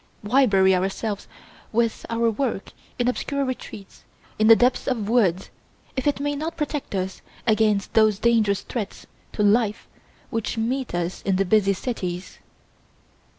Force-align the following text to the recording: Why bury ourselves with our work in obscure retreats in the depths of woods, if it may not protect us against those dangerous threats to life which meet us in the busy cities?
Why 0.23 0.47
bury 0.47 0.73
ourselves 0.73 1.27
with 1.71 2.07
our 2.09 2.31
work 2.31 2.71
in 2.97 3.07
obscure 3.07 3.45
retreats 3.45 4.03
in 4.39 4.47
the 4.47 4.55
depths 4.55 4.87
of 4.87 5.07
woods, 5.07 5.51
if 5.95 6.07
it 6.07 6.19
may 6.19 6.35
not 6.35 6.57
protect 6.57 6.95
us 6.95 7.21
against 7.45 7.93
those 7.93 8.17
dangerous 8.17 8.61
threats 8.61 9.05
to 9.33 9.43
life 9.43 9.87
which 10.31 10.57
meet 10.57 10.95
us 10.95 11.21
in 11.21 11.35
the 11.35 11.45
busy 11.45 11.73
cities? 11.73 12.39